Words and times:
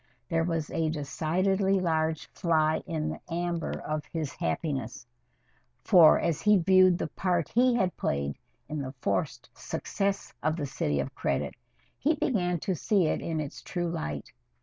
There 0.29 0.43
was 0.43 0.71
a 0.71 0.89
decidedly 0.89 1.79
large 1.79 2.25
fly 2.33 2.81
in 2.87 3.07
the 3.09 3.19
amber 3.31 3.69
of 3.69 4.03
his 4.05 4.33
happiness, 4.33 5.05
for 5.83 6.19
as 6.19 6.41
he 6.41 6.57
viewed 6.57 6.97
the 6.97 7.05
part 7.09 7.49
he 7.49 7.75
had 7.75 7.95
played 7.97 8.35
in 8.67 8.81
the 8.81 8.93
forced 8.93 9.51
success 9.53 10.33
of 10.41 10.55
"The 10.55 10.65
City 10.65 10.99
of 11.01 11.13
Credit" 11.13 11.53
he 11.99 12.15
began 12.15 12.59
to 12.61 12.73
see 12.73 13.05
it 13.05 13.21
in 13.21 13.39
its 13.39 13.61
true 13.61 13.91
light. 13.91 14.31